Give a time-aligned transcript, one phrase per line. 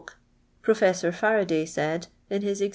[0.01, 2.69] \e,' Trofessor Faradjy said, m his ex.